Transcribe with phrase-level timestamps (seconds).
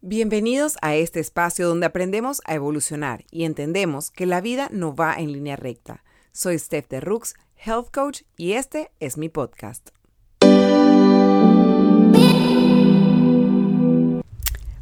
[0.00, 5.16] Bienvenidos a este espacio donde aprendemos a evolucionar y entendemos que la vida no va
[5.16, 6.04] en línea recta.
[6.30, 9.88] Soy Steph de Rooks, Health Coach, y este es mi podcast.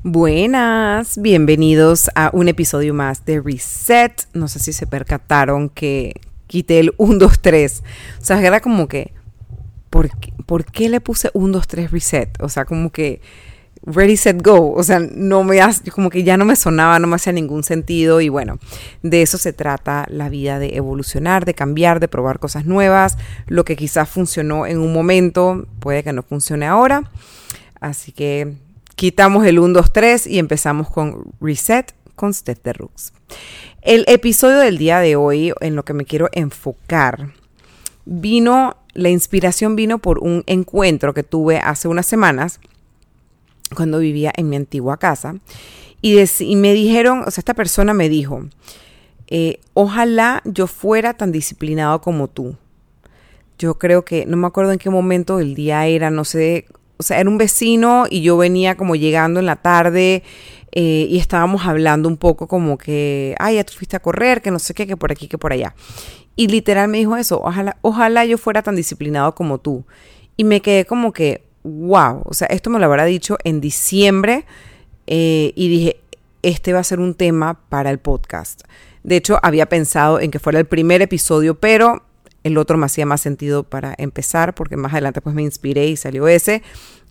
[0.02, 4.28] Buenas, bienvenidos a un episodio más de Reset.
[4.34, 7.82] No sé si se percataron que quité el 1, 2, 3.
[8.20, 9.14] O sea, era como que,
[9.88, 12.42] ¿por qué, ¿por qué le puse 1, 2, 3 Reset?
[12.42, 13.22] O sea, como que
[13.86, 14.72] ready, set, go.
[14.72, 15.60] O sea, no me
[15.92, 18.20] como que ya no me sonaba, no me hacía ningún sentido.
[18.20, 18.58] Y bueno,
[19.02, 23.16] de eso se trata la vida, de evolucionar, de cambiar, de probar cosas nuevas.
[23.46, 27.10] Lo que quizás funcionó en un momento, puede que no funcione ahora.
[27.80, 28.54] Así que
[28.96, 33.12] quitamos el 1, 2, 3 y empezamos con reset con Steph de Rooks.
[33.82, 37.34] El episodio del día de hoy, en lo que me quiero enfocar,
[38.04, 42.58] vino, la inspiración vino por un encuentro que tuve hace unas semanas
[43.74, 45.36] cuando vivía en mi antigua casa.
[46.02, 46.16] Y,
[46.56, 48.46] me dijeron, o sea, esta persona me dijo,
[49.28, 52.56] eh, ojalá yo fuera tan disciplinado como tú.
[53.58, 56.66] Yo creo que, no me acuerdo en qué momento del día era, no sé,
[56.98, 60.22] o sea, era un vecino y yo venía como llegando en la tarde
[60.72, 64.50] eh, y estábamos hablando un poco como que, ay, ya tú fuiste a correr, que
[64.50, 65.74] no sé qué, que por aquí, que por allá.
[66.36, 69.84] Y literal me dijo eso, ojalá, ojalá yo fuera tan disciplinado como tú.
[70.36, 74.44] Y me quedé como que, wow, o sea, esto me lo habrá dicho en diciembre
[75.06, 76.00] eh, y dije,
[76.42, 78.62] este va a ser un tema para el podcast.
[79.02, 82.04] De hecho, había pensado en que fuera el primer episodio, pero
[82.44, 85.96] el otro me hacía más sentido para empezar, porque más adelante pues me inspiré y
[85.96, 86.62] salió ese.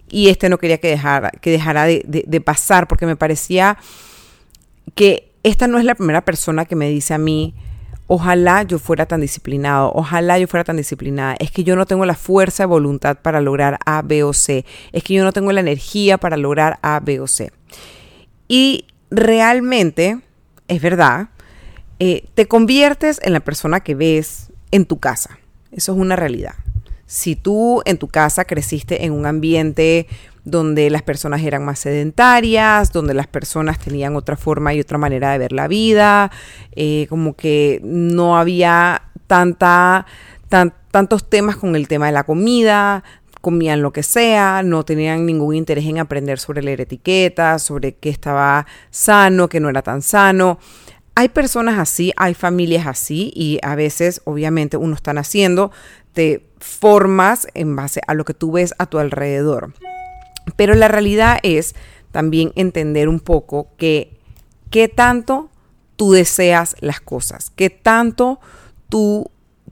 [0.10, 3.78] Y este no quería que dejara, que dejara de pasar, porque me parecía
[4.94, 7.56] que esta no es la primera persona que me dice a mí,
[8.08, 11.36] Ojalá yo fuera tan disciplinado, ojalá yo fuera tan disciplinada.
[11.40, 14.66] Es que yo no tengo la fuerza de voluntad para lograr A, B o C.
[14.92, 17.52] Es que yo no tengo la energía para lograr A, B o C.
[18.48, 20.20] Y realmente,
[20.68, 21.30] es verdad,
[22.00, 25.40] eh, te conviertes en la persona que ves en tu casa.
[25.72, 26.56] Eso es una realidad.
[27.08, 30.08] Si tú en tu casa creciste en un ambiente
[30.46, 35.32] donde las personas eran más sedentarias, donde las personas tenían otra forma y otra manera
[35.32, 36.32] de ver la vida,
[36.76, 40.06] eh, como que no había tanta,
[40.48, 43.04] tantos temas con el tema de la comida,
[43.42, 48.10] comían lo que sea, no tenían ningún interés en aprender sobre leer etiquetas, sobre qué
[48.10, 50.60] estaba sano, qué no era tan sano.
[51.16, 55.72] Hay personas así, hay familias así y a veces obviamente uno está haciendo
[56.16, 59.74] te formas en base a lo que tú ves a tu alrededor.
[60.56, 61.76] Pero la realidad es
[62.12, 64.20] también entender un poco que
[64.70, 65.50] qué tanto
[65.96, 68.40] tú deseas las cosas, qué tanto
[68.90, 69.32] tú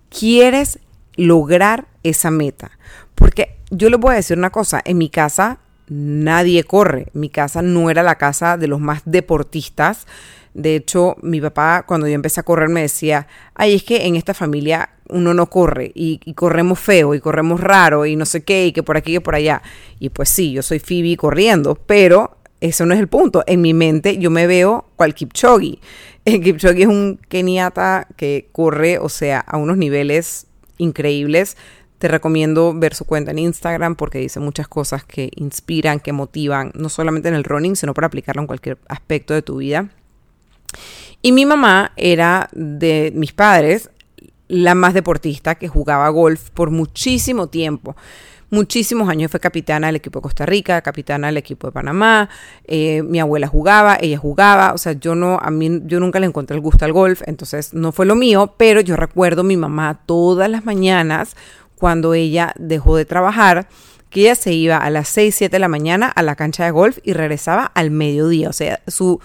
[0.10, 0.80] quieres
[1.16, 2.72] lograr esa meta.
[3.16, 7.62] Porque yo les voy a decir una cosa, en mi casa nadie corre, mi casa
[7.62, 10.08] no era la casa de los más deportistas.
[10.54, 14.16] De hecho, mi papá cuando yo empecé a correr me decía, ay, es que en
[14.16, 18.68] esta familia uno no corre y, corremos feo y corremos raro y no sé qué
[18.68, 19.62] y que por aquí y por allá.
[20.00, 23.44] Y pues sí, yo soy Phoebe corriendo, pero eso no es el punto.
[23.48, 25.80] En mi mente yo me veo cual Kipchoge.
[26.26, 30.48] El Kipchoge es un keniata que corre, o sea, a unos niveles
[30.78, 31.58] increíbles.
[31.98, 36.72] Te recomiendo ver su cuenta en Instagram porque dice muchas cosas que inspiran, que motivan,
[36.76, 39.90] no solamente en el running, sino para aplicarlo en cualquier aspecto de tu vida.
[41.22, 43.90] Y mi mamá era de mis padres
[44.48, 47.96] la más deportista que jugaba golf por muchísimo tiempo.
[48.54, 52.30] Muchísimos años fue capitana del equipo de Costa Rica, capitana del equipo de Panamá.
[52.66, 54.74] Eh, mi abuela jugaba, ella jugaba.
[54.74, 57.74] O sea, yo no, a mí, yo nunca le encontré el gusto al golf, entonces
[57.74, 58.54] no fue lo mío.
[58.58, 61.36] Pero yo recuerdo a mi mamá todas las mañanas
[61.76, 63.68] cuando ella dejó de trabajar
[64.12, 66.70] que ella se iba a las 6, 7 de la mañana a la cancha de
[66.70, 68.50] golf y regresaba al mediodía.
[68.50, 69.20] O sea, su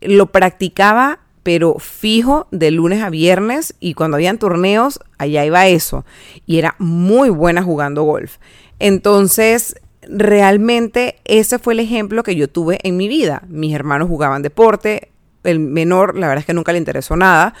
[0.00, 6.04] lo practicaba pero fijo de lunes a viernes y cuando habían torneos, allá iba eso.
[6.46, 8.36] Y era muy buena jugando golf.
[8.78, 13.42] Entonces, realmente ese fue el ejemplo que yo tuve en mi vida.
[13.48, 15.10] Mis hermanos jugaban deporte,
[15.44, 17.54] el menor, la verdad es que nunca le interesó nada.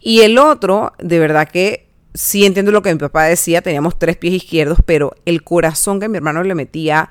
[0.00, 4.16] Y el otro, de verdad que sí entiendo lo que mi papá decía, teníamos tres
[4.16, 7.08] pies izquierdos, pero el corazón que mi hermano le metía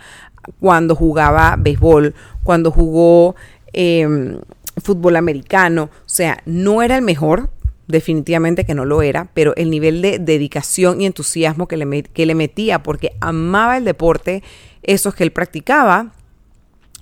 [0.60, 3.36] cuando jugaba béisbol, cuando jugó...
[3.74, 4.40] Em,
[4.82, 7.50] fútbol americano, o sea, no era el mejor,
[7.88, 12.26] definitivamente que no lo era, pero el nivel de dedicación y entusiasmo que le, que
[12.26, 14.44] le metía porque amaba el deporte,
[14.84, 16.14] esos que él practicaba,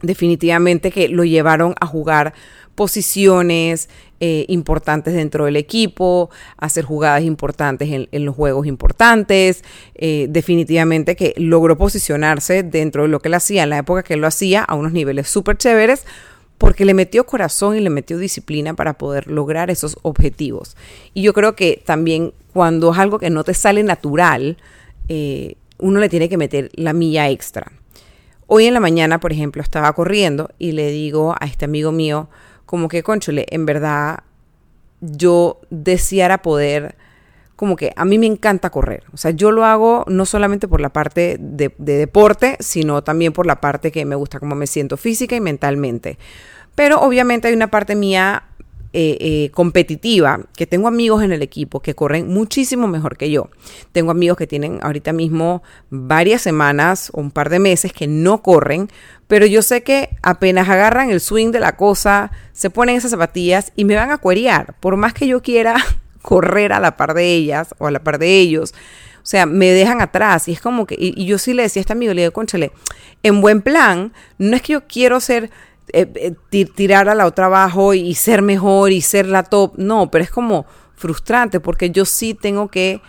[0.01, 2.33] definitivamente que lo llevaron a jugar
[2.75, 3.89] posiciones
[4.19, 9.63] eh, importantes dentro del equipo, hacer jugadas importantes en, los juegos importantes.
[9.95, 14.15] Eh, definitivamente que logró posicionarse dentro de lo que él hacía en la época que
[14.15, 16.05] él lo hacía a unos niveles súper chéveres
[16.61, 20.77] porque le metió corazón y le metió disciplina para poder lograr esos objetivos.
[21.15, 24.57] Y yo creo que también cuando es algo que no te sale natural,
[25.09, 27.71] eh, uno le tiene que meter la milla extra.
[28.45, 32.29] Hoy en la mañana, por ejemplo, estaba corriendo y le digo a este amigo mío,
[32.67, 34.19] como que, conchole, en verdad
[34.99, 36.95] yo deseara poder,
[37.55, 39.05] como que a mí me encanta correr.
[39.13, 43.33] O sea, yo lo hago no solamente por la parte de, de deporte, sino también
[43.33, 46.19] por la parte que me gusta, como me siento física y mentalmente.
[46.75, 48.43] Pero obviamente hay una parte mía
[48.93, 53.49] eh, eh, competitiva, que tengo amigos en el equipo que corren muchísimo mejor que yo.
[53.93, 58.41] Tengo amigos que tienen ahorita mismo varias semanas o un par de meses que no
[58.41, 58.89] corren,
[59.27, 63.71] pero yo sé que apenas agarran el swing de la cosa, se ponen esas zapatillas
[63.77, 65.77] y me van a cuerear, por más que yo quiera
[66.21, 68.73] correr a la par de ellas o a la par de ellos.
[69.23, 70.49] O sea, me dejan atrás.
[70.49, 72.73] Y es como que, y, yo sí le decía a este amigo, le digo, conchale,
[73.23, 75.49] en buen plan, no es que yo quiero ser
[75.93, 79.73] eh, eh, tirar a la otra abajo y ser mejor y ser la top.
[79.77, 80.65] No, pero es como
[80.95, 83.01] frustrante porque yo sí tengo que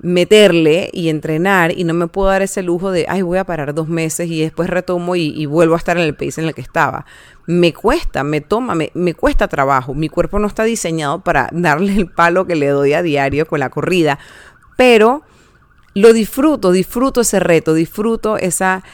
[0.00, 3.72] meterle y entrenar y no me puedo dar ese lujo de, ay, voy a parar
[3.74, 6.60] dos meses y después retomo y, vuelvo a estar en el país en el que
[6.60, 7.06] estaba.
[7.46, 9.94] Me cuesta, me toma, me, me, cuesta trabajo.
[9.94, 13.60] Mi cuerpo no está diseñado para darle el palo que le doy a diario con
[13.60, 14.18] la corrida,
[14.76, 15.22] pero
[15.94, 18.84] lo disfruto, disfruto ese reto, disfruto esa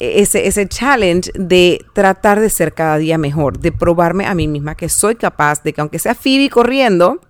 [0.00, 4.74] ese, ese challenge de tratar de ser cada día mejor, de probarme a mí misma
[4.74, 7.20] que soy capaz de que aunque sea Phoebe corriendo,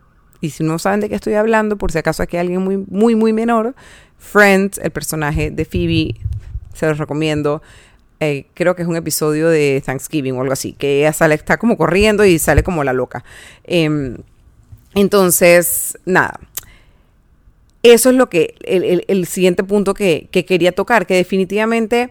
[0.40, 2.76] y si no saben de qué estoy hablando, por si acaso aquí hay alguien muy,
[2.76, 3.75] muy, muy menor,
[4.19, 6.14] Friends, el personaje de Phoebe,
[6.72, 7.61] se los recomiendo.
[8.20, 11.56] Eh, creo que es un episodio de Thanksgiving o algo así, que ella sale, está
[11.56, 13.25] como corriendo y sale como la loca.
[13.64, 14.19] Em,
[14.94, 16.38] entonces, nada.
[17.82, 22.11] Eso es lo que, el, siguiente punto que, que quería tocar, que definitivamente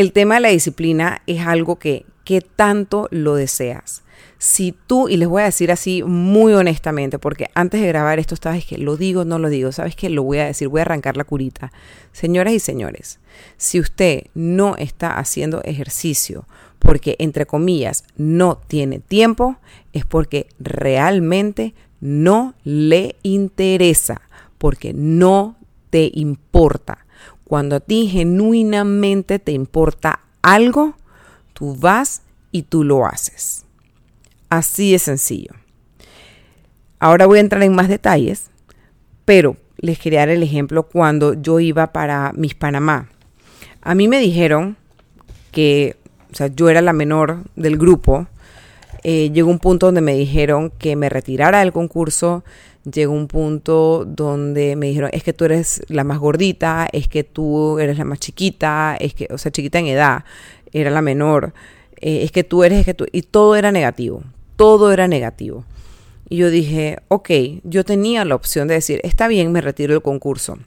[0.00, 4.02] el tema de la disciplina es algo que, que tanto lo deseas.
[4.38, 8.36] Si tú, y les voy a decir así muy honestamente, porque antes de grabar esto
[8.36, 10.82] sabes que lo digo, no lo digo, sabes que lo voy a decir, voy a
[10.82, 11.72] arrancar la curita.
[12.12, 13.18] Señoras y señores,
[13.58, 16.46] si usted no está haciendo ejercicio
[16.78, 19.56] porque, entre comillas, no tiene tiempo,
[19.92, 24.22] es porque realmente no le interesa,
[24.56, 25.56] porque no
[25.90, 27.04] te importa.
[27.50, 30.94] Cuando a ti genuinamente te importa algo,
[31.52, 33.64] tú vas y tú lo haces.
[34.50, 35.50] Así de sencillo.
[37.00, 38.50] Ahora voy a entrar en más detalles,
[39.24, 43.08] pero les quería dar el ejemplo cuando yo iba para Mis Panamá.
[43.82, 44.76] A mí me dijeron
[45.50, 45.96] que,
[46.32, 48.28] o sea, yo era la menor del grupo.
[49.02, 52.44] Eh, llegó un punto donde me dijeron que me retirara del concurso,
[52.90, 57.24] llegó un punto donde me dijeron, es que tú eres la más gordita, es que
[57.24, 60.24] tú eres la más chiquita, es que, o sea, chiquita en edad,
[60.72, 61.52] era la menor,
[62.00, 64.22] eh, es que tú eres, es que tú, y todo era negativo,
[64.56, 65.64] todo era negativo.
[66.28, 67.30] Y yo dije, ok,
[67.64, 70.58] yo tenía la opción de decir, está bien, me retiro del concurso.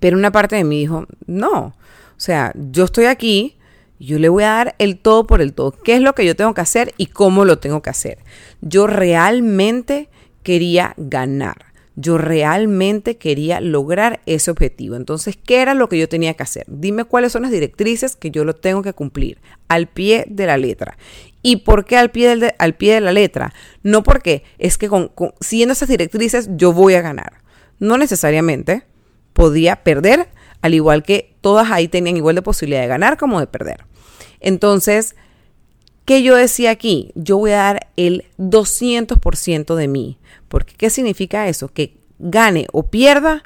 [0.00, 1.74] Pero una parte de mí dijo, no, o
[2.16, 3.56] sea, yo estoy aquí,
[3.98, 5.72] yo le voy a dar el todo por el todo.
[5.72, 8.18] ¿Qué es lo que yo tengo que hacer y cómo lo tengo que hacer?
[8.60, 10.08] Yo realmente
[10.42, 11.72] quería ganar.
[11.94, 14.96] Yo realmente quería lograr ese objetivo.
[14.96, 16.64] Entonces, ¿qué era lo que yo tenía que hacer?
[16.68, 20.56] Dime cuáles son las directrices que yo lo tengo que cumplir al pie de la
[20.56, 20.96] letra.
[21.42, 23.52] ¿Y por qué al pie, de, al pie de la letra?
[23.82, 27.42] No porque es que con, siguiendo esas directrices yo voy a ganar.
[27.78, 28.84] No necesariamente
[29.34, 30.28] podía perder,
[30.62, 33.84] al igual que todas ahí tenían igual de posibilidad de ganar como de perder.
[34.40, 35.14] Entonces,
[36.04, 37.12] ¿qué yo decía aquí?
[37.14, 40.18] Yo voy a dar el 200% de mí
[40.48, 41.68] porque ¿qué significa eso?
[41.68, 43.42] Que gane o pierda,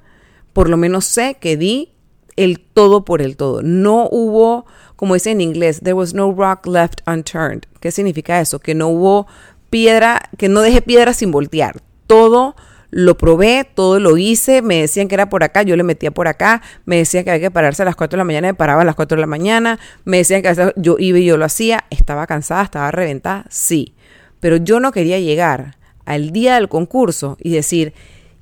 [0.53, 1.93] por lo menos sé que di
[2.35, 3.63] el todo por el todo.
[3.63, 7.63] No hubo, como dice en inglés, there was no rock left unturned.
[7.81, 8.59] ¿Qué significa eso?
[8.59, 9.29] Que no hubo
[9.71, 11.81] piedra, que no dejé piedra sin voltear.
[12.07, 12.57] Todo
[12.97, 16.29] lo probé, todo lo hice, me decían que era por acá, yo le metía por
[16.29, 18.81] acá, me decían que había que pararse a las 4 de la mañana, me paraba
[18.81, 21.85] a las 4 de la mañana, me decían que yo iba y yo lo hacía,
[21.91, 23.95] estaba cansada, estaba reventada, sí,
[24.41, 25.77] pero yo no quería llegar
[26.07, 27.93] al día del concurso y decir,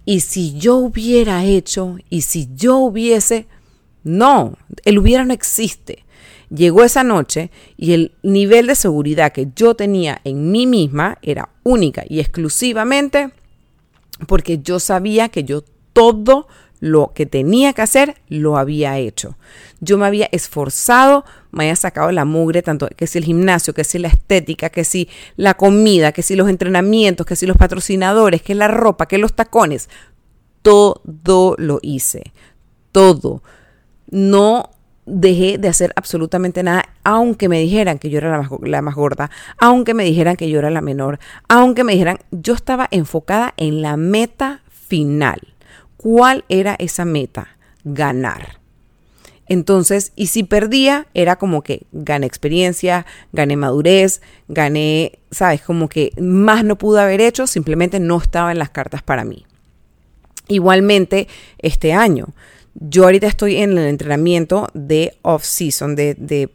[0.04, 1.96] ¿y si yo hubiera hecho?
[2.08, 3.49] ¿Y si yo hubiese?
[4.04, 6.04] No, el hubiera no existe.
[6.49, 11.49] Llegó esa noche y el nivel de seguridad que yo tenía en mí misma era
[11.64, 13.32] única y exclusivamente
[14.26, 16.47] porque yo sabía que yo todo
[16.80, 19.38] lo que tenía que hacer, lo había hecho.
[19.80, 23.85] Yo me había esforzado, me había sacado la mugre, tanto que si el gimnasio, que
[23.85, 28.42] si la estética, que si la comida, que si los entrenamientos, que si los patrocinadores,
[28.42, 29.88] que la ropa, que los tacones.
[30.62, 32.33] Todo lo hice.
[32.92, 33.42] Todo.
[34.11, 34.74] No
[35.06, 38.94] dejé de hacer absolutamente nada, aunque me dijeran que yo era la más, la más,
[38.94, 41.18] gorda, aunque me dijeran que yo era la menor,
[41.49, 45.40] aunque me dijeran, yo estaba enfocada en la meta final.
[45.96, 47.49] ¿Cuál era esa meta?
[47.84, 48.64] Ganar.
[49.46, 56.12] Entonces, y si perdía, era como que gané experiencia, gané madurez, gané, sabes, como que
[56.18, 59.44] más no pude haber hecho, simplemente no estaba en las cartas para mí.
[60.49, 62.28] Igualmente, este año,
[62.75, 66.49] yo ahorita estoy en el entrenamiento de off-season, de, de,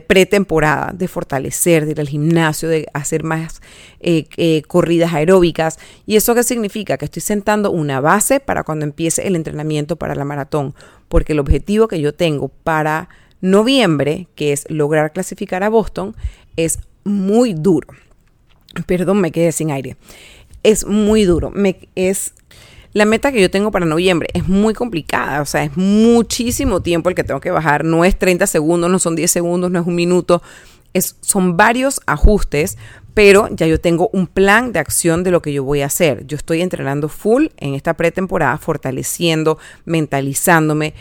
[0.00, 3.60] pretemporada, de fortalecer, de ir al gimnasio, de hacer más
[3.98, 5.78] eh, eh, corridas aeróbicas.
[6.06, 6.96] ¿Y eso qué significa?
[6.96, 10.74] Que estoy sentando una base para cuando empiece el entrenamiento para la maratón.
[11.08, 13.08] Porque el objetivo que yo tengo para
[13.40, 16.14] noviembre, que es lograr clasificar a Boston,
[16.56, 17.88] es muy duro.
[18.86, 19.96] Perdón, me quedé sin aire.
[20.62, 21.50] Es muy duro.
[21.50, 22.32] Me, es
[22.94, 27.08] la meta que yo tengo para noviembre es muy complicada, o sea, es muchísimo tiempo
[27.08, 29.86] el que tengo que bajar, no es 30 segundos, no son 10 segundos, no es
[29.86, 30.42] un minuto,
[30.94, 32.78] es, son varios ajustes
[33.14, 36.26] pero ya yo tengo un plan de acción de lo que yo voy a hacer.
[36.26, 40.94] Yo estoy entrenando full en esta pretemporada, fortaleciendo, mentalizándome.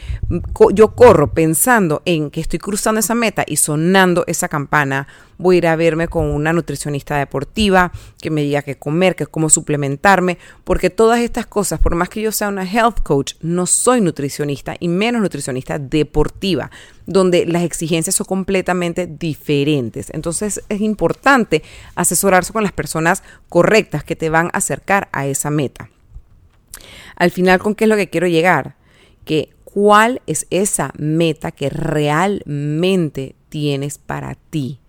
[0.73, 5.07] Yo corro pensando en que estoy cruzando esa meta y sonando esa campana.
[5.39, 7.91] Voy a ir a verme con una nutricionista deportiva
[8.21, 12.21] que me diga qué comer, qué cómo suplementarme, porque todas estas cosas, por más que
[12.21, 16.69] yo sea una health coach, no soy nutricionista y menos nutricionista deportiva
[17.05, 20.09] donde las exigencias son completamente diferentes.
[20.13, 21.63] Entonces es importante
[22.03, 25.89] asesorarse con las personas correctas que te van a acercar a esa meta.
[27.15, 28.75] Al final, ¿con qué es lo que quiero llegar?
[29.25, 34.79] Que cuál es esa meta que realmente tienes para ti.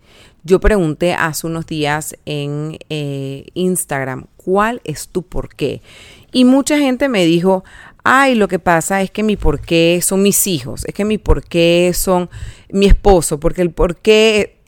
[0.43, 5.81] Yo pregunté hace unos días en eh, Instagram, ¿cuál es tu por qué?
[6.31, 7.63] Y mucha gente me dijo,
[8.03, 11.17] ay, lo que pasa es que mi por qué son mis hijos, es que mi
[11.17, 12.29] por qué son
[12.69, 14.59] mi esposo, porque el por qué,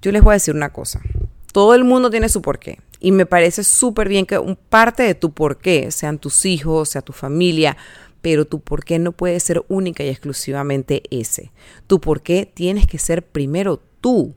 [0.00, 1.00] yo les voy a decir una cosa,
[1.54, 5.04] todo el mundo tiene su por qué y me parece súper bien que un parte
[5.04, 7.76] de tu por qué sean tus hijos, sea tu familia,
[8.22, 11.52] pero tu por qué no puede ser única y exclusivamente ese.
[11.86, 14.34] Tu por qué tienes que ser primero tú.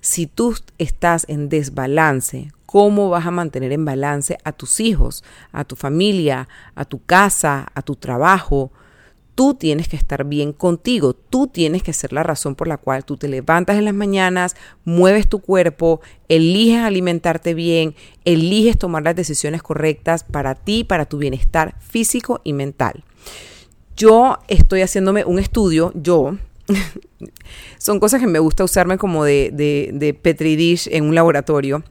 [0.00, 5.22] Si tú estás en desbalance cómo vas a mantener en balance a tus hijos,
[5.52, 8.72] a tu familia, a tu casa, a tu trabajo.
[9.38, 13.04] Tú tienes que estar bien contigo, tú tienes que ser la razón por la cual
[13.04, 19.14] tú te levantas en las mañanas, mueves tu cuerpo, eliges alimentarte bien, eliges tomar las
[19.14, 23.04] decisiones correctas para ti, para tu bienestar físico y mental.
[23.96, 26.36] Yo estoy haciéndome un estudio, yo,
[27.78, 31.84] son cosas que me gusta usarme como de, de, de Petri dish en un laboratorio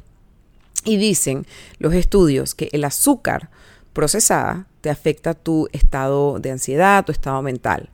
[0.83, 1.45] y dicen
[1.79, 3.49] los estudios que el azúcar
[3.97, 7.89] procesada te afecta tu estado de ansiedad, tu estado mental.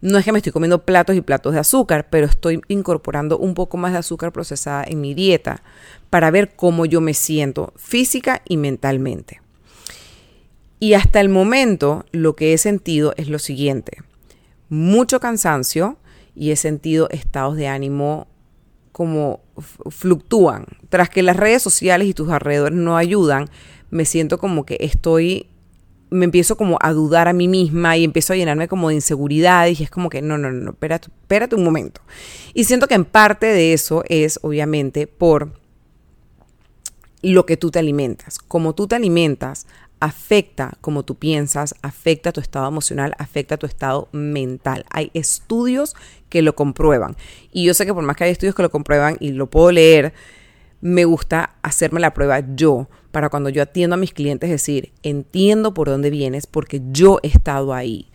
[0.00, 3.52] No es que me estoy comiendo platos y platos de azúcar, pero estoy incorporando un
[3.52, 5.62] poco más de azúcar procesada en mi dieta
[6.08, 9.42] para ver cómo yo me siento física y mentalmente.
[10.80, 13.98] Y hasta el momento lo que he sentido es lo siguiente.
[14.70, 15.98] Mucho cansancio
[16.34, 18.26] y he sentido estados de ánimo
[18.90, 19.40] como
[19.90, 20.64] fluctúan.
[20.88, 23.50] Tras que las redes sociales y tus alrededores no ayudan,
[23.90, 25.48] me siento como que estoy,
[26.10, 29.66] me empiezo como a dudar a mí misma y empiezo a llenarme como de inseguridad
[29.68, 32.00] y es como que no, no, no, espérate, espérate un momento.
[32.54, 35.52] Y siento que en parte de eso es obviamente por
[37.22, 38.38] lo que tú te alimentas.
[38.38, 39.66] Como tú te alimentas,
[40.00, 44.84] afecta como tú piensas, afecta tu estado emocional, afecta tu estado mental.
[44.90, 45.96] Hay estudios
[46.28, 47.16] que lo comprueban.
[47.52, 49.72] Y yo sé que por más que hay estudios que lo comprueban y lo puedo
[49.72, 50.12] leer,
[50.80, 55.72] me gusta hacerme la prueba yo para cuando yo atiendo a mis clientes decir, entiendo
[55.74, 58.10] por dónde vienes porque yo he estado ahí.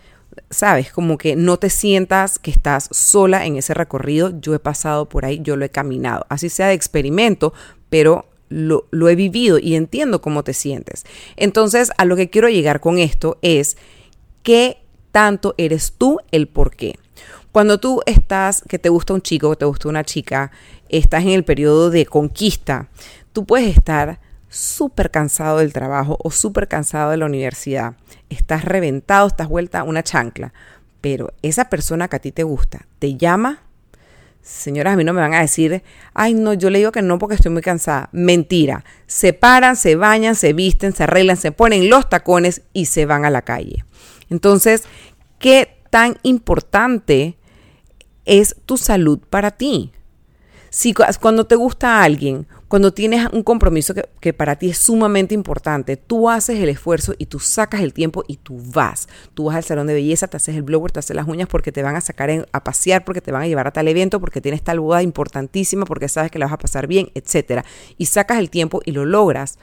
[0.49, 0.91] ¿Sabes?
[0.91, 4.39] Como que no te sientas que estás sola en ese recorrido.
[4.39, 6.25] Yo he pasado por ahí, yo lo he caminado.
[6.29, 7.53] Así sea de experimento,
[7.89, 11.05] pero lo, he vivido y entiendo cómo te sientes.
[11.35, 13.77] Entonces, a lo que quiero llegar con esto es
[14.43, 14.77] qué
[15.11, 16.95] tanto eres tú el por qué.
[17.51, 20.51] Cuando tú estás, que te gusta un chico, que te gusta una chica,
[20.89, 22.89] estás en el periodo de conquista,
[23.33, 27.95] tú puedes estar súper cansado del trabajo o súper cansado de la universidad.
[28.29, 30.53] Estás reventado, estás vuelta a una chancla.
[31.01, 33.61] Pero esa persona que a ti te gusta te llama
[34.41, 35.83] Señoras, a mí no me van a decir,
[36.15, 38.09] ay, no, yo le digo que no porque estoy muy cansada.
[38.11, 38.83] Mentira.
[39.05, 43.23] Se paran, se bañan, se visten, se arreglan, se ponen los tacones y se van
[43.23, 43.85] a la calle.
[44.29, 44.83] Entonces,
[45.37, 47.37] ¿qué tan importante
[48.25, 49.91] es tu salud para ti?
[50.69, 55.97] Si cuando te gusta alguien, cuando tienes un compromiso que, para ti es sumamente importante,
[55.97, 59.09] tú haces el esfuerzo y tú sacas el tiempo y tú vas.
[59.33, 61.73] Tú vas al salón de belleza, te haces el blower, te haces las uñas porque
[61.73, 64.39] te van a sacar a pasear, porque te van a llevar a tal evento, porque
[64.39, 67.65] tienes tal boda importantísima, porque sabes que la vas a pasar bien, etc.
[67.97, 69.59] Y sacas el tiempo y lo logras.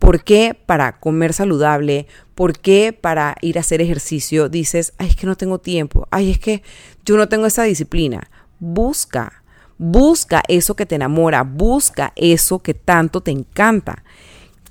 [0.00, 2.08] ¿Por qué para comer saludable?
[2.34, 6.08] ¿Por qué para ir a hacer ejercicio dices, ay, es que no tengo tiempo?
[6.10, 6.64] Ay, es que
[7.10, 8.28] yo no tengo esa disciplina.
[8.58, 9.40] Busca,
[9.82, 14.04] Busca eso que te enamora, busca eso que tanto te encanta.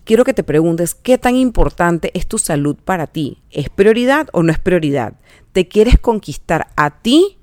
[0.03, 3.39] Quiero que te preguntes qué tan importante es tu salud para ti.
[3.49, 5.15] ¿Es prioridad o no es prioridad?
[5.51, 7.39] ¿Te quieres conquistar a ti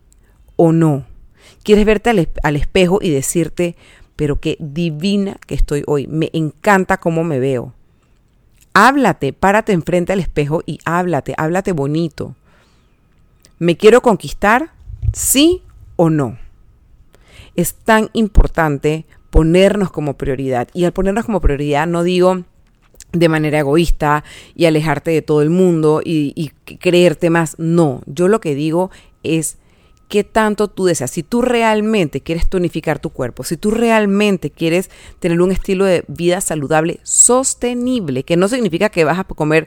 [0.55, 1.07] o no?
[1.65, 3.75] ¿Quieres verte al, espejo y decirte,
[4.15, 6.07] pero qué divina que estoy hoy?
[6.07, 7.75] Me encanta cómo me veo.
[8.75, 12.37] Háblate, párate enfrente al espejo y háblate, háblate bonito.
[13.59, 14.76] ¿Me quiero conquistar?
[15.17, 15.63] ¿Sí
[15.97, 16.37] o no?
[17.57, 20.69] es tan importante ponernos como prioridad.
[20.73, 22.45] Y al ponernos como prioridad no digo
[23.13, 27.57] de manera egoísta y alejarte de todo el mundo y, creerte más.
[27.59, 28.91] No, yo lo que digo
[29.23, 29.57] es
[30.09, 31.11] qué tanto tú deseas.
[31.11, 36.05] Si tú realmente quieres tonificar tu cuerpo, si tú realmente quieres tener un estilo de
[36.09, 39.67] vida saludable, sostenible, que no significa que vas a comer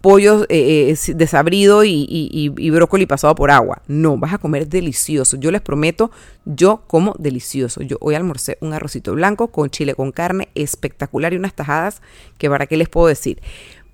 [0.00, 3.82] pollo eh, eh desabrido y, brócoli pasado por agua.
[3.86, 5.36] No, vas a comer delicioso.
[5.36, 6.10] Yo les prometo,
[6.44, 7.82] yo como delicioso.
[7.82, 12.02] Yo hoy almorcé un arrocito blanco con chile con carne espectacular y unas tajadas
[12.38, 13.40] que para qué les puedo decir.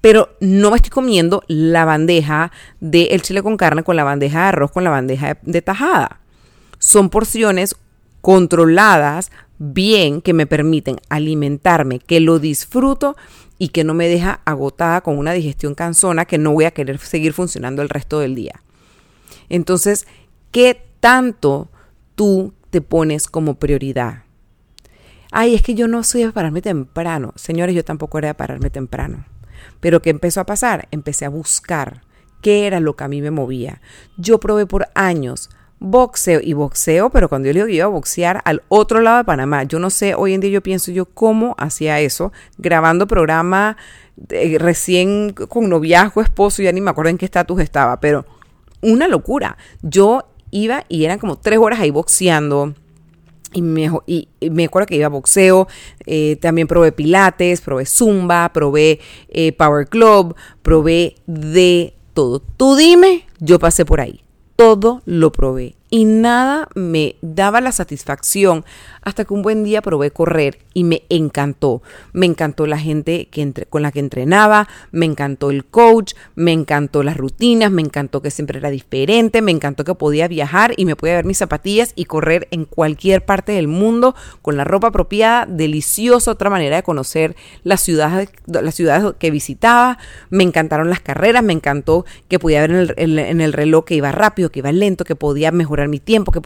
[0.01, 4.71] Pero no estoy comiendo la bandeja del chile con carne con la bandeja de arroz
[4.71, 6.21] con la bandeja de tajada.
[6.79, 7.77] Son porciones
[8.21, 13.17] controladas bien que me permiten alimentarme, que lo disfruto
[13.59, 16.99] y que no me deja agotada con una digestión cansona que no voy a querer
[16.99, 18.63] seguir funcionando el resto del día.
[19.49, 20.07] Entonces,
[20.51, 21.71] ¿qué tanto
[22.15, 24.25] tú te pones como prioridad?
[25.31, 27.33] Ay, es que yo no soy de pararme temprano.
[27.37, 29.27] Señores, yo tampoco era de pararme temprano.
[29.81, 30.89] Pero ¿qué empezó a pasar?
[30.91, 32.03] Empecé a buscar
[32.41, 33.81] qué era lo que a mí me movía.
[34.17, 35.51] Yo probé por años
[35.85, 39.19] boxeo y boxeo, pero cuando yo le digo que iba a boxear al otro lado
[39.19, 43.07] de Panamá, yo no sé, hoy en día yo pienso yo cómo hacía eso, grabando
[43.07, 43.77] programa
[44.31, 48.25] eh, recién con noviazgo, esposo, ya ni me acuerdo en qué estatus estaba, pero
[48.81, 49.59] una locura.
[49.83, 52.75] Yo iba y eran como tres horas ahí boxeando.
[53.53, 55.69] Y me, y, me acuerdo que iba a boxeo,
[56.07, 62.41] eh, también probé pilates, probé zumba, probé eh, power club, probé de todo.
[62.41, 64.24] Tú dime, yo pasé por ahí
[64.57, 68.65] todo lo probé y nada me daba la satisfacción
[69.03, 71.83] hasta que un buen día probé correr y me encantó.
[72.13, 77.03] Me encantó la gente que con la que entrenaba, me encantó el coach, me encantó
[77.03, 80.97] las rutinas, me encantó que siempre era diferente, me encantó que podía viajar y me
[80.97, 85.47] podía ver mis zapatillas y correr en cualquier parte del mundo con la ropa apropiada,
[85.47, 89.99] deliciosa, otra manera de conocer las ciudades, las ciudades que visitaba.
[90.31, 93.95] Me encantaron las carreras, me encantó que podía ver en el, en el reloj que
[93.95, 96.33] iba rápido, que iba lento, que podía mejorar mi tiempo.
[96.33, 96.41] Que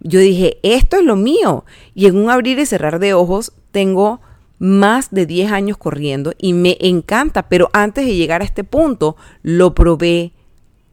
[0.00, 1.64] yo dije, esto es lo mío.
[1.94, 4.20] Y en un abrir y cerrar de ojos tengo
[4.62, 9.16] más de 10 años corriendo y me encanta, pero antes de llegar a este punto
[9.42, 10.34] lo probé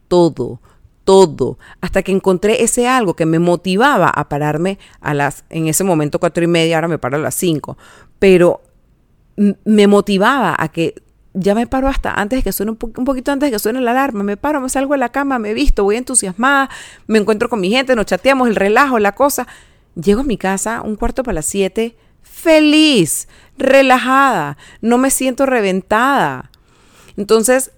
[0.08, 0.60] todo,
[1.04, 5.84] todo, hasta que encontré ese algo que me motivaba a pararme a las, en ese
[5.84, 7.78] momento cuatro y media, ahora me paro a las 5,
[8.18, 8.62] pero
[9.66, 10.96] me motivaba a que
[11.34, 13.92] ya me paro hasta antes de que suene un, poquito antes de que suene la
[13.92, 16.70] alarma, me paro, me salgo de la cama, me visto, voy entusiasmada,
[17.08, 19.48] me encuentro con mi gente, nos chateamos, el relajo, la cosa.
[19.96, 26.52] Llego a mi casa un cuarto para las siete, feliz, relajada, no me siento reventada.
[27.18, 27.72] Entonces,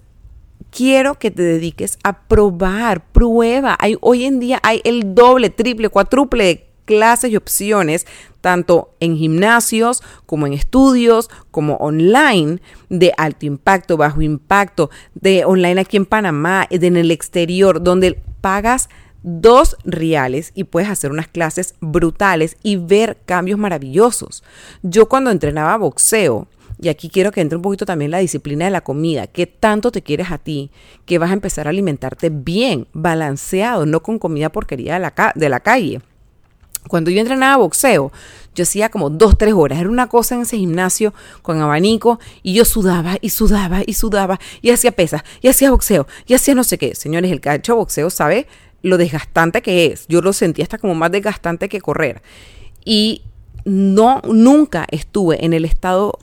[0.69, 3.75] quiero que te dediques a probar, prueba.
[3.79, 8.05] Hay, hoy en día hay el doble, triple, cuádruple clases y opciones,
[8.41, 15.79] tanto en gimnasios como en estudios, como online, de alto impacto, bajo impacto, de online
[15.79, 18.89] aquí en Panamá, de en el exterior, donde pagas
[19.23, 24.43] dos reales y puedes hacer unas clases brutales y ver cambios maravillosos.
[24.83, 28.71] Yo cuando entrenaba boxeo, y aquí quiero que entre un poquito también la disciplina de
[28.71, 30.71] la comida, que tanto te quieres a ti,
[31.05, 35.47] que vas a empezar a alimentarte bien, balanceado, no con comida porquería de la, de
[35.47, 36.01] la calle.
[36.87, 38.11] Cuando yo entrenaba boxeo,
[38.53, 39.79] yo hacía como dos, tres horas.
[39.79, 44.39] Era una cosa en ese gimnasio con abanico y yo sudaba y sudaba y sudaba
[44.61, 46.95] y hacía pesas y hacía boxeo y hacía no sé qué.
[46.95, 48.47] Señores, el hecho boxeo sabe
[48.81, 50.05] lo desgastante que es.
[50.07, 52.21] Yo lo sentí hasta como más desgastante que correr.
[52.83, 53.21] Y
[53.63, 56.17] no, nunca estuve en el estado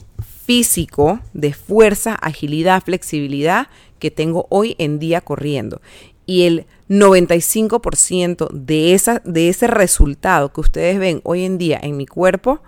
[0.44, 3.68] físico de fuerza, agilidad, flexibilidad
[3.98, 5.80] que tengo hoy en día corriendo.
[6.28, 11.96] Y el 95% de, esa, de ese resultado que ustedes ven hoy en día en
[11.96, 12.60] mi cuerpo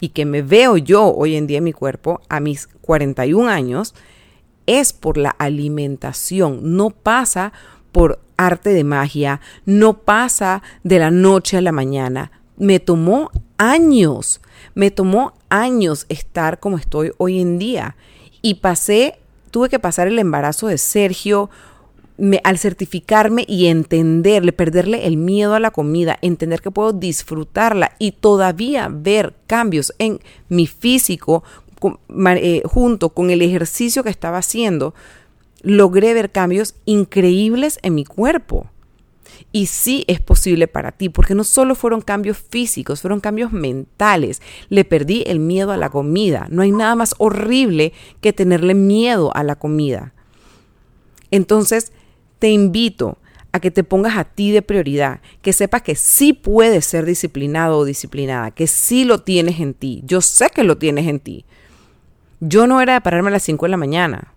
[0.00, 3.94] y que me veo yo hoy en día en mi cuerpo a mis 41 años,
[4.66, 6.76] es por la alimentación.
[6.76, 7.54] No pasa
[7.90, 12.32] por arte de magia, no pasa de la noche a la mañana.
[12.58, 14.42] Me tomó años,
[14.74, 17.96] me tomó años estar como estoy hoy en día.
[18.42, 19.18] Y pasé,
[19.50, 21.48] tuve que pasar el embarazo de Sergio,
[22.44, 28.12] al certificarme y entenderle, perderle el miedo a la comida, entender que puedo disfrutarla y
[28.12, 31.44] todavía ver cambios en mi físico
[32.24, 34.94] eh, junto con el ejercicio que estaba haciendo,
[35.62, 38.70] logré ver cambios increíbles en mi cuerpo.
[39.52, 44.40] Y sí es posible para ti, porque no solo fueron cambios físicos, fueron cambios mentales.
[44.68, 46.46] Le perdí el miedo a la comida.
[46.50, 50.14] No hay nada más horrible que tenerle miedo a la comida.
[51.30, 51.92] Entonces,
[52.38, 53.18] te invito
[53.52, 57.78] a que te pongas a ti de prioridad, que sepas que sí puedes ser disciplinado
[57.78, 60.02] o disciplinada, que sí lo tienes en ti.
[60.04, 61.44] Yo sé que lo tienes en ti.
[62.40, 64.34] Yo no era de pararme a las 5 de la mañana.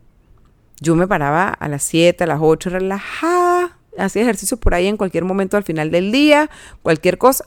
[0.79, 4.95] Yo me paraba a las 7, a las 8, relajada, hacía ejercicio por ahí en
[4.95, 6.49] cualquier momento al final del día,
[6.81, 7.45] cualquier cosa,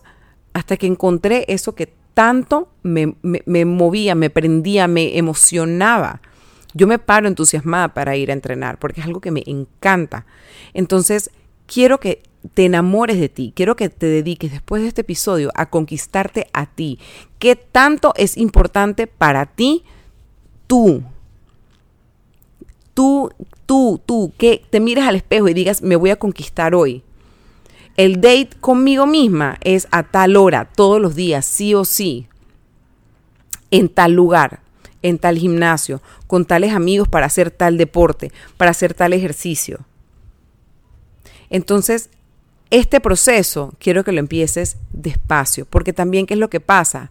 [0.52, 6.20] hasta que encontré eso que tanto me, me movía, me prendía, me emocionaba.
[6.74, 10.26] Yo me paro entusiasmada para ir a entrenar porque es algo que me encanta.
[10.72, 11.30] Entonces,
[11.66, 12.22] quiero que
[12.54, 16.66] te enamores de ti, quiero que te dediques después de este episodio a conquistarte a
[16.66, 16.98] ti.
[17.38, 19.84] ¿Qué tanto es importante para ti
[20.66, 21.02] tú?
[22.94, 23.30] Tú,
[23.64, 27.02] tú, tú, que te mires al espejo y digas, me voy a conquistar hoy.
[27.96, 32.26] El date conmigo misma es a tal hora, todos los días, sí o sí,
[33.70, 34.61] en tal lugar
[35.02, 39.80] en tal gimnasio, con tales amigos para hacer tal deporte, para hacer tal ejercicio.
[41.50, 42.08] Entonces,
[42.70, 47.10] este proceso quiero que lo empieces despacio, porque también, ¿qué es lo que pasa?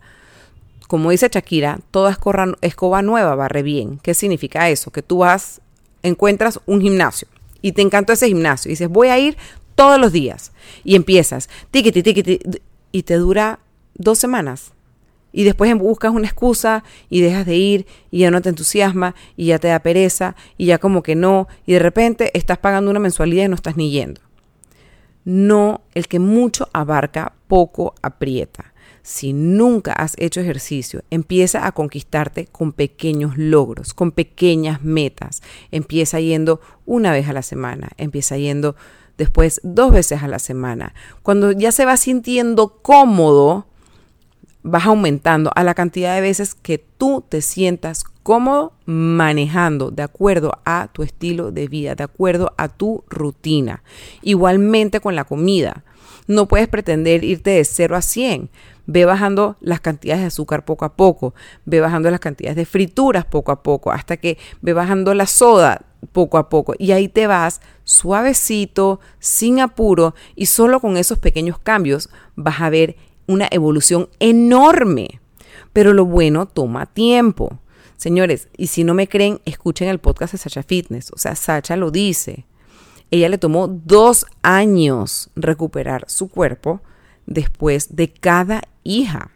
[0.88, 2.18] Como dice Shakira, toda
[2.62, 4.00] escoba nueva barre bien.
[4.02, 4.92] ¿Qué significa eso?
[4.92, 5.62] Que tú vas,
[6.04, 7.28] encuentras un gimnasio
[7.62, 9.38] y te encantó ese gimnasio y dices, voy a ir
[9.76, 10.52] todos los días.
[10.84, 12.40] Y empiezas, tiquiti, tiquiti,
[12.92, 13.60] y te dura
[13.94, 14.72] dos semanas
[15.32, 19.48] y después buscas una excusa y dejas de ir y ya no te entusiasma y
[19.48, 23.00] ya te da pereza y ya como que no y de repente estás pagando una
[23.00, 24.22] mensualidad y no estás ni yendo.
[25.24, 28.74] No, el que mucho abarca, poco aprieta.
[29.04, 35.42] Si nunca has hecho ejercicio, empieza a conquistarte con pequeños logros, con pequeñas metas.
[35.72, 38.76] Empieza yendo una vez a la semana, empieza yendo
[39.18, 40.94] después dos veces a la semana.
[41.24, 43.68] Cuando ya se va sintiendo cómodo,
[44.64, 50.54] vas aumentando a la cantidad de veces que tú te sientas cómodo manejando de acuerdo
[50.66, 53.84] a tu estilo de vida, de acuerdo a tu rutina.
[54.22, 55.84] Igualmente con la comida.
[56.28, 58.50] No puedes pretender irte de 0 a 100.
[58.86, 61.34] Ve bajando las cantidades de azúcar poco a poco,
[61.66, 65.86] ve bajando las cantidades de frituras poco a poco, hasta que ve bajando la soda
[66.12, 66.74] poco a poco.
[66.78, 72.70] Y ahí te vas suavecito, sin apuro, y solo con esos pequeños cambios vas a
[72.70, 72.96] ver
[73.28, 75.22] una evolución enorme.
[75.74, 77.60] Pero lo bueno toma tiempo.
[77.98, 81.12] Señores, y si no me creen, escuchen el podcast de Sacha Fitness.
[81.12, 82.46] O sea, Sacha lo dice.
[83.12, 86.82] Ella le tomó dos años recuperar su cuerpo
[87.26, 89.32] después de cada hija.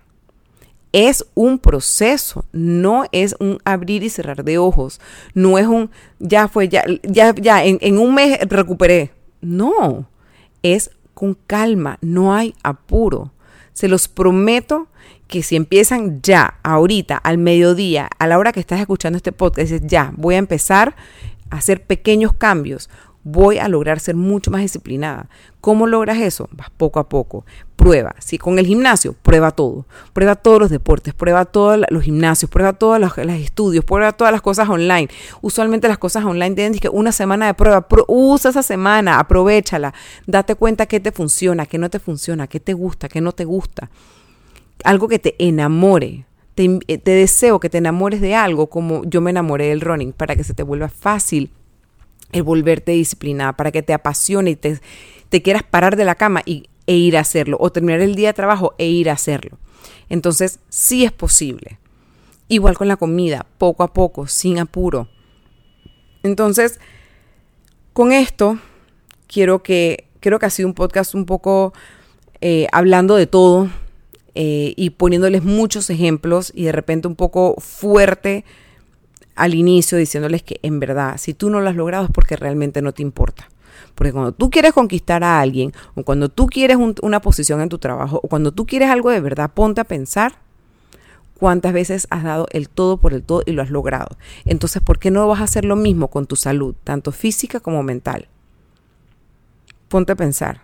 [0.94, 5.02] Es un proceso, no es un abrir y cerrar de ojos,
[5.34, 9.12] no es un, ya fue, ya, ya, ya, en, en un mes recuperé.
[9.42, 10.10] No,
[10.64, 13.34] es con calma, no hay apuro.
[13.76, 14.88] Se los prometo
[15.28, 19.72] que si empiezan ya, ahorita, al mediodía, a la hora que estás escuchando este podcast,
[19.86, 20.96] ya, voy a empezar
[21.50, 22.90] a hacer pequeños cambios,
[23.26, 25.28] voy a lograr ser mucho más disciplinada.
[25.60, 26.48] ¿Cómo logras eso?
[26.52, 27.44] Vas poco a poco.
[27.76, 28.14] Prueba.
[28.20, 29.88] Si con el gimnasio, prueba todo.
[30.14, 34.44] Prueba todos los deportes, prueba todos los gimnasios, prueba todos los, estudios, prueba todas las
[34.44, 35.10] cosas online.
[35.42, 37.86] Usualmente las cosas online tienen que una semana de prueba.
[38.08, 39.96] usa esa semana, aprovechala.
[40.28, 43.44] Date cuenta qué te funciona, qué no te funciona, qué te gusta, qué no te
[43.44, 43.90] gusta.
[44.84, 46.26] Algo que te enamore.
[46.54, 50.14] Te, eh, te deseo que te enamores de algo como yo me enamoré del running
[50.14, 51.52] para que se te vuelva fácil
[52.36, 54.82] el volverte disciplinada, para que te apasione y te,
[55.42, 58.34] quieras parar de la cama y, e ir a hacerlo, o terminar el día de
[58.34, 59.58] trabajo e ir a hacerlo.
[60.10, 61.80] Entonces, sí es posible.
[62.50, 65.08] Igual con la comida, poco a poco, sin apuro.
[66.24, 66.80] Entonces,
[67.94, 68.60] con esto,
[69.28, 71.74] quiero que, creo que ha sido un podcast un poco
[72.42, 73.70] eh, hablando de todo
[74.36, 78.44] eh, y poniéndoles muchos ejemplos y de repente un poco fuerte
[79.36, 82.82] al inicio diciéndoles que en verdad, si tú no lo has logrado es porque realmente
[82.82, 83.50] no te importa.
[83.94, 87.78] Porque cuando tú quieres conquistar a alguien, o cuando tú quieres una posición en tu
[87.78, 90.38] trabajo, o cuando tú quieres algo de verdad, ponte a pensar
[91.38, 94.18] cuántas veces has dado el todo por el todo y lo has logrado.
[94.46, 97.84] Entonces, ¿por qué no vas a hacer lo mismo con tu salud, tanto física como
[97.84, 98.28] mental?
[99.88, 100.62] Ponte a pensar.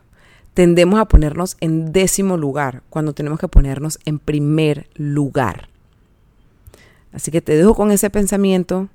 [0.54, 5.71] Tendemos a ponernos en décimo lugar cuando tenemos que ponernos en primer lugar.
[7.14, 8.90] Así que te dejo con ese pensamiento,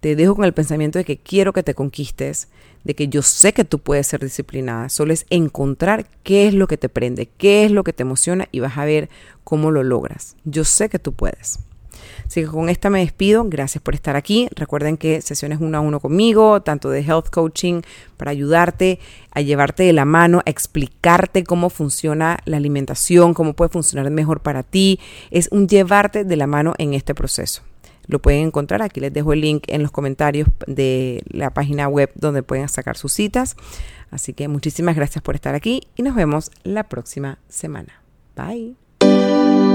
[0.00, 2.48] te dejo con el pensamiento de que quiero que te conquistes,
[2.84, 4.88] de que yo sé que tú puedes ser disciplinada.
[4.88, 8.48] Solo es encontrar qué es lo que te prende, qué es lo que te emociona
[8.50, 9.08] y vas a ver
[9.44, 10.36] cómo lo logras.
[10.44, 11.60] Yo sé que tú puedes.
[12.26, 13.44] Así que con esta me despido.
[13.44, 14.48] Gracias por estar aquí.
[14.54, 17.82] Recuerden que sesiones uno a uno conmigo, tanto de health coaching,
[18.16, 19.00] para ayudarte
[19.32, 24.40] a llevarte de la mano, a explicarte cómo funciona la alimentación, cómo puede funcionar mejor
[24.40, 25.00] para ti.
[25.30, 27.62] Es un llevarte de la mano en este proceso.
[28.06, 32.10] Lo pueden encontrar, aquí les dejo el link en los comentarios de la página web
[32.14, 33.56] donde pueden sacar sus citas.
[34.10, 38.02] Así que muchísimas gracias por estar aquí y nos vemos la próxima semana.
[38.36, 39.71] Bye.